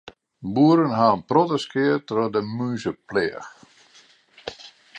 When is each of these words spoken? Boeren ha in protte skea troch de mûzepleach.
Boeren 0.53 0.93
ha 0.99 1.05
in 1.15 1.21
protte 1.29 1.57
skea 1.63 1.95
troch 2.07 2.31
de 2.33 2.41
mûzepleach. 2.55 3.49